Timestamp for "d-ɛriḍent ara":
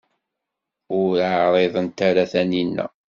1.19-2.23